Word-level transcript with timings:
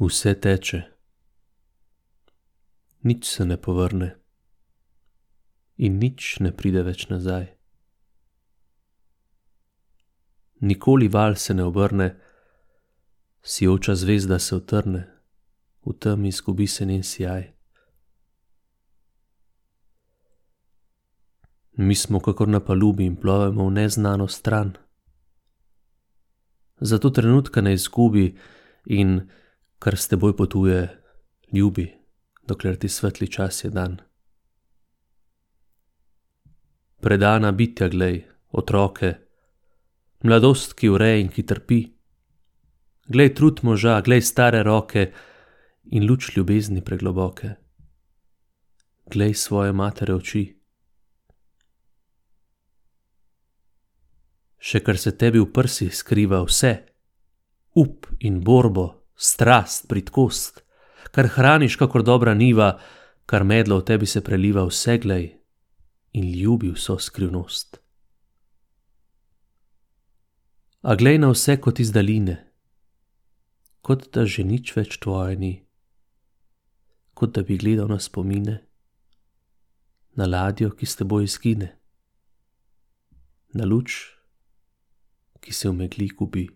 Vse 0.00 0.34
teče, 0.34 0.82
nič 3.06 3.28
se 3.28 3.44
ne 3.44 3.56
povrne. 3.56 4.08
In 5.76 6.00
nič 6.02 6.40
ne 6.42 6.50
pride 6.50 6.82
več 6.82 7.04
nazaj. 7.10 7.44
Nikoli 10.66 11.06
val 11.08 11.36
se 11.38 11.54
ne 11.54 11.62
obrne, 11.62 12.08
sijoča 13.42 13.94
zvezda 13.94 14.38
se 14.38 14.56
utrne, 14.56 15.04
v 15.86 15.94
temi 15.94 16.28
izgubi 16.28 16.66
se 16.66 16.86
njen 16.86 17.02
sijaj. 17.02 17.46
Mi 21.76 21.94
smo 21.94 22.20
kakor 22.20 22.48
na 22.48 22.60
palubi 22.60 23.06
in 23.06 23.14
plovemo 23.16 23.68
v 23.68 23.76
neznano 23.78 24.26
stran, 24.28 24.74
zato 26.80 27.10
trenutka 27.10 27.60
ne 27.60 27.78
izgubi 27.78 28.26
in 28.86 29.20
kar 29.84 29.98
s 30.00 30.08
teboj 30.08 30.32
potuje, 30.36 30.88
ljubi, 31.52 31.84
dokler 32.48 32.76
ti 32.80 32.88
svetli 32.88 33.28
čas 33.28 33.64
je 33.64 33.70
dan. 33.70 33.98
Predana 37.04 37.50
bitja, 37.52 37.90
glej, 37.92 38.22
otroke, 38.48 39.10
mladost, 40.24 40.72
ki 40.72 40.88
vre 40.88 41.10
in 41.20 41.28
ki 41.28 41.44
trpi. 41.44 41.82
Glej 43.12 43.34
trud 43.36 43.60
moža, 43.60 43.98
glej 44.00 44.24
stare 44.24 44.62
roke 44.64 45.04
in 45.92 46.08
luč 46.08 46.30
ljubezni 46.32 46.80
pregloboke. 46.80 47.52
Glej 49.12 49.36
svoje 49.36 49.76
matere 49.76 50.16
oči. 50.16 50.46
Še 54.64 54.80
kar 54.80 54.96
se 54.96 55.12
tebi 55.12 55.44
v 55.44 55.52
prsih 55.52 55.92
skriva 55.92 56.40
vse, 56.48 56.74
up 57.76 58.08
in 58.24 58.40
borbo, 58.40 59.03
strast, 59.16 59.88
bridkost, 59.88 60.62
kar 61.10 61.28
hraniš 61.28 61.76
kakor 61.76 62.02
dobra 62.02 62.34
njiva, 62.34 62.80
kar 63.26 63.44
medlo 63.44 63.78
v 63.78 63.84
tebi 63.84 64.06
se 64.06 64.20
preliva, 64.24 64.64
vse 64.66 64.98
glej 64.98 65.32
in 66.12 66.30
ljubi 66.40 66.70
vso 66.70 66.98
skrivnost. 66.98 67.80
A 70.82 70.94
glej 70.94 71.18
na 71.18 71.30
vse 71.32 71.56
kot 71.60 71.80
iz 71.80 71.92
daljine, 71.92 72.36
kot 73.80 74.10
da 74.12 74.26
že 74.26 74.44
nič 74.44 74.74
več 74.76 74.98
tvoje 75.00 75.36
ni, 75.36 75.54
kot 77.14 77.32
da 77.34 77.42
bi 77.42 77.56
gledal 77.56 77.88
na 77.88 77.98
spomine, 77.98 78.58
na 80.14 80.26
ladjo, 80.26 80.70
ki 80.70 80.86
s 80.86 81.00
teboj 81.00 81.24
izgine, 81.24 81.72
na 83.54 83.64
luč, 83.64 83.96
ki 85.40 85.52
se 85.52 85.68
v 85.68 85.74
megli 85.78 86.08
gubi. 86.08 86.46